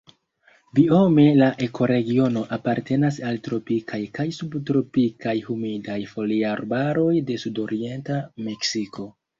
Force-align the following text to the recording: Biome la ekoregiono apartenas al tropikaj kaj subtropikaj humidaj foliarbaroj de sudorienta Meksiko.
Biome 0.77 1.25
la 1.41 1.49
ekoregiono 1.65 2.43
apartenas 2.57 3.19
al 3.33 3.39
tropikaj 3.49 4.01
kaj 4.19 4.27
subtropikaj 4.41 5.37
humidaj 5.51 6.01
foliarbaroj 6.17 7.09
de 7.31 7.43
sudorienta 7.47 8.23
Meksiko. 8.51 9.13